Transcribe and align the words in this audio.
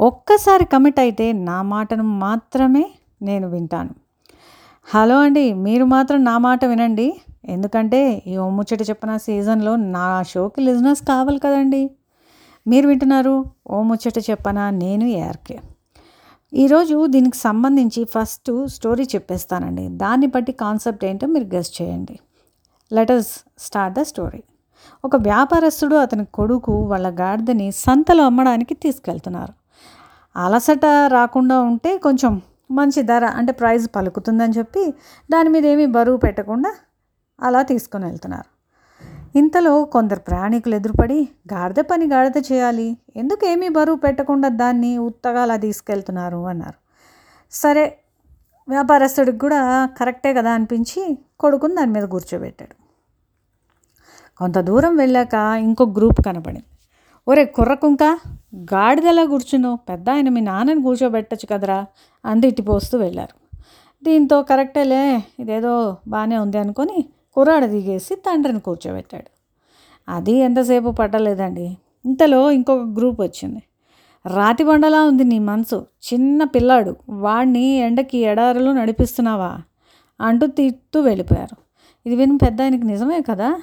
ఒక్కసారి 0.00 0.64
కమిట్ 0.64 0.98
అయితే 1.00 1.32
నా 1.32 1.62
మాటను 1.62 2.02
మాత్రమే 2.02 2.82
నేను 3.22 3.48
వింటాను. 3.48 3.94
హలో 4.92 5.18
అండి 5.18 5.52
మీరు 5.52 5.84
మాత్రం 5.84 6.24
నా 6.24 6.38
మాట 6.38 6.64
వినండి. 6.64 7.20
ఎందుకంటే 7.48 8.22
ఈ 8.26 8.36
ఓ 8.36 8.50
ముచ్చట 8.50 8.82
చెప్పిన 8.90 9.16
సీజన్లో 9.16 9.76
నా 9.76 10.22
షోకి 10.22 10.60
లిజినెస్ 10.60 11.02
కావాలి 11.02 11.38
కదండి. 11.38 11.90
మీరు 12.66 12.86
వింటున్నారు 12.88 13.34
ఓ 13.70 13.82
ముచ్చట 13.82 14.18
చెప్పనా 14.30 14.70
నేను 14.70 15.04
ఏఆర్కే. 15.04 15.58
ఈరోజు 16.52 17.06
దీనికి 17.06 17.36
సంబంధించి 17.36 18.04
ఫస్ట్ 18.04 18.66
స్టోరీ 18.66 19.04
చెప్పేస్తానండి. 19.04 19.88
దాన్ని 19.88 20.26
బట్టి 20.26 20.52
కాన్సెప్ట్ 20.52 21.04
ఏంటో 21.04 21.26
మీరు 21.26 21.44
గెస్ట్ 21.44 21.82
చేయండి. 21.82 22.20
Letters 22.92 23.34
start 23.58 23.98
the 23.98 24.02
story. 24.02 24.42
ఒక 25.04 25.16
వ్యాపారస్తుడు 25.16 25.96
అతని 25.96 26.24
కొడుకు 26.24 26.72
వాళ్ళ 26.72 27.06
గాడిదని 27.20 27.70
సంతలో 27.72 28.24
అమ్మడానికి 28.26 28.74
తీసుకెళ్తున్నారు. 28.74 29.65
అలసట 30.36 30.84
రాకుండా 31.08 31.60
ఉంటే 31.60 31.98
కొంచెం 31.98 32.42
మంచి 32.70 33.02
ధర 33.02 33.24
అంటే 33.24 33.52
ప్రైస్ 33.52 33.90
పలుకుతుందని 33.96 34.52
చెప్పి 34.52 34.94
దాని 35.30 35.48
మీద 35.48 35.66
ఏమీ 35.66 35.86
బరువు 35.86 36.16
పెట్టకుండా 36.16 36.74
అలా 37.40 37.62
తీసుకొని 37.62 38.04
వెళ్తున్నారు. 38.04 38.56
ఇంతలో 39.38 39.84
కొందరు 39.84 40.20
ప్రయాణికులు 40.20 40.74
ఎదురుపడి 40.74 41.28
గాడిద 41.52 41.82
పని 41.82 42.06
గాడిద 42.06 42.42
చేయాలి 42.52 42.98
ఎందుకు 43.16 43.46
ఏమీ 43.46 43.68
బరువు 43.68 43.96
పెట్టకుండా 43.96 44.48
దాన్ని 44.48 44.98
ఉత్తగా 44.98 45.42
అలా 45.42 45.56
తీసుకెళ్తున్నారు? 45.56 46.46
అన్నారు. 46.46 46.74
సరే 47.50 47.98
వ్యాపారస్తుడికి 48.68 49.38
కూడా 49.38 49.86
కరెక్టే 49.86 50.34
కదా 50.34 50.50
అనిపించి 50.50 51.18
కొడుకుని 51.40 51.74
దాని 51.74 51.90
మీద 51.90 52.04
కూర్చోబెట్టాడు. 52.04 52.76
కొంత 54.36 54.58
దూరం 54.58 54.96
వెళ్ళాక 54.96 55.34
ఇంకో 55.34 55.84
గ్రూప్ 55.84 56.26
కనపడింది. 56.26 56.64
ఒరే 57.28 57.44
కుర్రకుంక 57.44 58.02
గాడిదలా 58.56 59.24
కూర్చును 59.24 59.78
పెద్ద 59.88 60.10
ఆయన 60.10 60.28
మీ 60.28 60.40
నాన్నని 60.40 60.82
కూర్చోబెట్టచ్చు 60.82 61.46
కదరా 61.50 61.86
అంది 62.24 62.46
ఇట్టిపోస్తూ 62.46 62.98
వెళ్ళారు. 62.98 63.56
దీంతో 64.04 64.42
కరెక్టేలే 64.42 65.22
ఇదేదో 65.40 65.96
బాగానే 66.08 66.38
ఉంది 66.38 66.58
అనుకొని 66.58 67.04
కుర్రాడ 67.34 67.64
దిగేసి 67.64 68.14
తండ్రిని 68.14 68.60
కూర్చోబెట్టాడు. 68.60 69.30
అది 70.08 70.32
ఎంతసేపు 70.32 70.90
పట్టలేదండి. 70.90 71.76
ఇంతలో 72.04 72.50
ఇంకొక 72.50 72.80
గ్రూప్ 72.80 73.20
వచ్చింది. 73.20 73.62
రాతి 74.26 74.64
బండలా 74.64 75.02
ఉంది 75.02 75.24
నీ 75.24 75.38
మనసు. 75.38 75.86
చిన్న 76.12 76.44
పిల్లాడు 76.44 76.96
వాడిని 77.08 77.64
ఎండకి 77.64 78.18
ఎడారులు 78.18 78.70
నడిపిస్తున్నావా? 78.70 79.58
అంటూ 80.20 80.46
తిట్టు 80.46 80.98
వెళ్ళిపోయారు. 80.98 81.56
ఇది 82.06 82.16
విని 82.16 82.36
పెద్ద 82.36 82.62
ఆయనకి 82.62 82.86
నిజమే 82.86 83.22
కదా? 83.22 83.60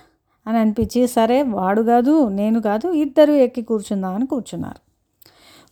అని 0.47 0.57
అనిపించి 0.57 1.07
సరే 1.07 1.41
వాడు 1.41 1.81
కాదు 1.81 2.27
నేను 2.29 2.61
కాదు 2.61 2.87
ఇద్దరు 2.93 3.31
ఎక్కి 3.31 3.61
కూర్చుందామని 3.61 4.27
కూర్చున్నారు. 4.27 4.81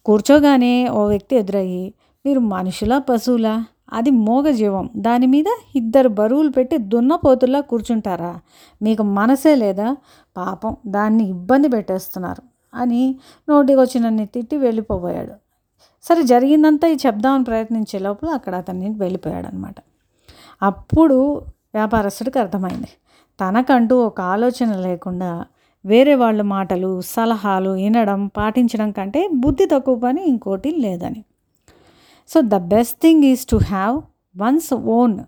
కూర్చోగానే 0.06 0.88
ఓ 0.90 1.08
వ్యక్తి 1.08 1.36
ఎదురయ్యి 1.36 1.94
మీరు 2.26 2.40
మనుషులా 2.40 3.00
పశువులా? 3.00 3.66
అది 3.94 4.10
మూగజీవం 4.10 4.90
దాని 4.98 5.26
మీద 5.26 5.46
ఇద్దరు 5.76 6.10
బరువులు 6.10 6.50
పెట్టి 6.50 6.78
దున్నపోతుల్లా 6.78 7.62
కూర్చుంటారా? 7.62 8.40
మీకు 8.82 9.04
మనసే 9.04 9.56
లేదా? 9.56 9.98
పాపం 10.38 10.78
దాన్ని 10.88 11.24
ఇబ్బంది 11.30 11.68
పెట్టేస్తున్నారు 11.68 12.44
అని 12.74 13.16
నోటికి 13.50 13.80
వచ్చినన్ని 13.80 14.26
తిట్టి 14.26 14.58
వెళ్ళిపోబోయాడు. 14.58 15.34
సరే 16.04 16.24
జరిగిందంతా 16.24 16.88
ఈ 16.88 16.98
చెప్దామని 17.08 17.44
ప్రయత్నించే 17.44 18.00
లోపల 18.00 18.30
అక్కడ 18.30 18.56
అతన్ని 18.56 18.90
వెళ్ళిపోయాడు 18.90 19.48
అనమాట 19.48 19.76
అప్పుడు 20.62 21.18
వ్యాపారస్తుడికి 21.74 22.40
అర్థమైంది. 22.40 22.90
తనకంటూ 23.40 23.96
ఒక 24.06 24.22
ఆలోచన 24.22 24.76
లేకుండా 24.76 25.46
వేరే 25.86 26.16
వాళ్ళ 26.16 26.42
మాటలు 26.42 27.02
సలహాలు 27.02 27.70
వినడం 27.70 28.28
పాటించడం 28.28 28.92
కంటే 28.92 29.30
బుద్ధి 29.34 29.66
తక్కువ 29.66 29.96
పని 29.96 30.22
ఇంకోటి 30.28 30.72
లేదని. 30.72 31.26
So 32.30 32.42
the 32.42 32.56
best 32.56 32.98
thing 33.02 33.24
is 33.24 33.46
to 33.46 33.56
have 33.56 34.02
one's 34.38 34.74
own 34.74 35.20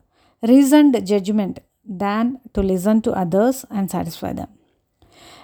reasoned 0.44 0.98
judgement 1.06 1.60
than 1.88 2.36
to 2.56 2.62
listen 2.62 3.02
to 3.02 3.10
others 3.10 3.66
and 3.72 3.90
satisfy 3.90 4.34
them. 4.34 4.52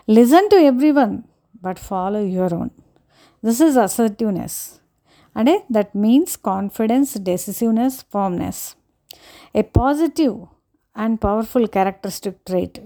Listen 0.09 0.50
to 0.51 0.55
everyone 0.91 1.16
but 1.63 1.78
follow 1.78 2.19
your 2.19 2.53
own. 2.53 2.69
This 3.45 3.61
is 3.61 3.78
assertiveness. 3.78 4.59
అంటే 5.38 5.63
that 5.72 5.91
means 5.97 6.38
confidence 6.45 7.17
decisiveness 7.17 7.97
firmness. 8.13 8.61
A 9.55 9.61
positive 9.61 10.35
and 10.99 11.19
powerful 11.19 11.67
characteristic 11.67 12.39
trait 12.47 12.79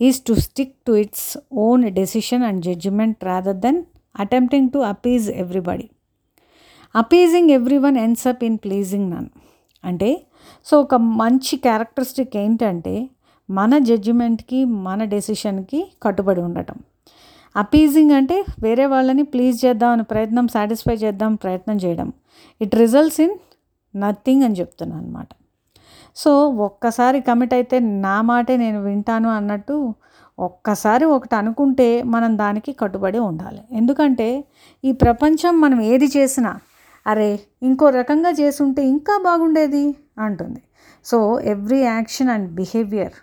is 0.00 0.24
to 0.24 0.34
stick 0.34 0.74
to 0.86 0.92
its 0.92 1.38
own 1.52 1.90
decision 1.90 2.44
and 2.44 2.64
judgement 2.64 3.24
rather 3.24 3.56
than 3.56 3.84
attempting 4.20 4.70
to 4.70 4.78
appease 4.78 5.30
everybody 5.30 5.90
appeasing 6.94 7.50
everyone 7.78 7.96
ends 7.96 8.26
up 8.26 8.44
in 8.44 8.58
pleasing 8.58 9.10
none 9.10 9.28
అంటే 9.84 10.26
so 10.64 10.80
ఒక 10.80 10.94
మంచి 10.94 11.56
characteristic 11.56 12.36
ఏంటంటే 12.36 13.10
మన 13.50 13.78
జడ్జిమెంట్కి 13.78 14.64
మన 14.64 15.04
డెసిషన్కి 15.04 15.92
కట్టుబడి 16.02 16.40
ఉండటం. 16.40 16.74
Appeasing 17.56 18.12
అంటే 18.12 18.44
వేరే 18.62 18.86
వాళ్ళని 18.86 19.22
ప్లీజ్ 19.22 19.64
చేద్దామని 19.64 20.02
ప్రయత్నం 20.02 20.48
సాటిస్ఫై 20.48 20.94
చేద్దాం 20.94 21.34
ప్రయత్నం 21.34 21.76
చేయడం. 21.76 22.12
ఇట్ 22.60 22.74
రిజల్ట్స్ 22.74 23.20
ఇన్ 23.20 23.34
నథింగ్ 23.96 24.42
అని 24.42 24.54
చెప్తున్నాను 24.54 25.02
అనమాట 25.02 25.28
సో 26.16 26.32
ఒక్కసారి 26.66 27.20
కమిట్ 27.20 27.54
అయితే 27.54 27.76
నా 27.78 28.16
మాటే 28.22 28.56
నేను 28.56 28.80
వింటాను 28.82 29.28
అన్నట్టు 29.28 29.76
ఒక్కసారి 30.38 31.04
ఒకటి 31.04 31.34
అనుకుంటే 31.34 31.88
మనం 32.14 32.38
దానికి 32.38 32.72
కట్టుబడి 32.72 33.18
ఉండాలి. 33.18 33.62
ఎందుకంటే 33.72 34.28
ఈ 34.84 34.92
ప్రపంచం 34.92 35.54
మనం 35.60 35.80
ఏది 35.92 36.08
చేసినా 36.16 36.52
అరే 37.06 37.30
ఇంకో 37.62 37.86
రకంగా 37.90 38.30
చేసుంటే 38.40 38.82
ఇంకా 38.88 39.14
బాగుండేది 39.18 39.84
అంటుంది. 40.18 40.60
So 41.04 41.18
every 41.54 41.80
action 41.82 42.30
and 42.34 42.48
behaviour 42.60 43.14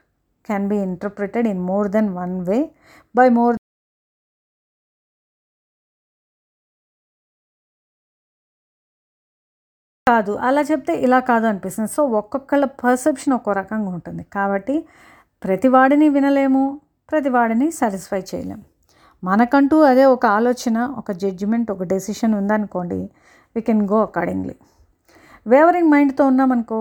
can 0.46 0.68
be 0.68 0.78
interpreted 0.90 1.48
in 1.48 1.62
more 1.72 1.88
than 1.92 2.10
one 2.18 2.36
way 2.50 2.60
by 3.16 3.28
more 3.30 3.56
కాదు. 10.08 10.34
అలా 10.48 10.62
చెప్తే 10.62 10.94
ఇలా 11.06 11.20
కాదు 11.30 11.46
అనిపిస్తుంది. 11.50 11.92
సో 11.96 12.04
ఒక్కొక్కళ్ళ 12.20 12.66
పర్సెప్షన్ 12.84 13.34
ఒక్కో 13.38 13.52
రకంగా 13.62 13.90
ఉంటుంది. 13.98 14.24
కాబట్టి 14.36 14.76
ప్రతివాడిని 15.44 16.08
వినలేము 16.16 16.64
ప్రతివాడిని 17.12 17.68
సాటిస్ఫై 17.72 18.22
చేయలేము. 18.30 18.64
మనకంటూ 19.24 19.78
అదే 19.92 20.06
ఒక 20.16 20.26
ఆలోచన 20.38 20.78
ఒక 21.02 21.12
జడ్జిమెంట్ 21.22 21.70
ఒక 21.72 21.84
డెసిషన్ 21.94 22.34
ఉందనుకోండి 22.40 23.00
we 23.56 23.62
can 23.62 23.84
go 23.92 24.00
accordingly 24.08 24.56
wavering 25.46 25.90
మైండ్తో 25.94 26.24
ఉన్నామనుకో 26.32 26.80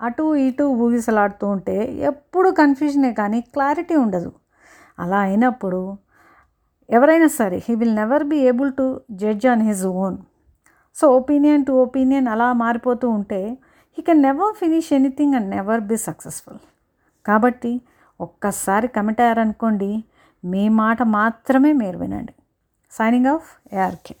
అటు 0.00 0.24
ఇటు 0.46 0.64
ఊగిసలాడుతూ 0.84 1.46
ఉంటే 1.48 1.76
ఎప్పుడు 2.10 2.48
కన్ఫ్యూజనే 2.60 3.10
కానీ 3.20 3.38
క్లారిటీ 3.54 3.94
ఉండదు. 4.04 4.30
అలా 4.98 5.18
అయినప్పుడు 5.18 5.80
ఎవరైనా 6.88 7.28
సరే 7.40 7.56
he 7.66 7.74
will 7.74 7.96
never 8.02 8.24
be 8.32 8.38
able 8.50 8.72
to 8.78 8.86
judge 9.22 9.46
on 9.52 9.62
his 9.68 9.84
own 10.02 10.16
so 10.98 11.08
opinion 11.08 11.64
to 11.64 11.72
opinion 11.72 12.28
అలా 12.28 12.52
మారిపోతూ 12.52 13.10
ఉంటే 13.10 13.40
he 13.98 14.02
can 14.02 14.22
never 14.22 14.54
finish 14.54 14.92
anything 14.92 15.34
and 15.34 15.50
never 15.50 15.80
be 15.80 15.96
successful 15.96 16.58
కాబట్టి 17.26 17.72
ఒక్కసారి 18.20 18.88
కమిట్ 18.88 19.20
అయ్యారనుకోండి 19.20 19.90
మీ 20.44 20.68
మాట 20.68 21.02
మాత్రమే 21.02 21.72
మీరు 21.72 21.98
వినండి. 21.98 22.32
Signing 22.92 23.26
off 23.26 23.74
ARK 23.74 24.14